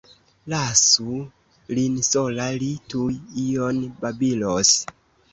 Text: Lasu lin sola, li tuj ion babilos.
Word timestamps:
Lasu 0.51 1.17
lin 1.79 1.99
sola, 2.07 2.47
li 2.63 2.69
tuj 2.93 3.09
ion 3.43 3.83
babilos. 3.99 4.73